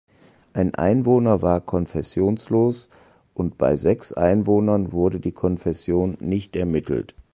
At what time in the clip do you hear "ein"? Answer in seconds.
0.53-0.73